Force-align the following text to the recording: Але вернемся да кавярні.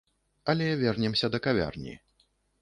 Але 0.53 0.69
вернемся 0.83 1.29
да 1.35 1.41
кавярні. 1.49 1.95